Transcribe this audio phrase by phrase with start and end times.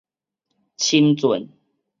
[0.79, 1.47] 深圳